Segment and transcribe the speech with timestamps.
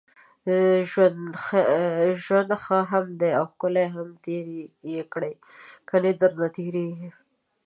[2.23, 4.45] ژوند ښه هم دی اوښکلی هم دی تېر
[4.93, 5.33] يې کړئ،
[5.89, 7.09] کني درنه تېريږي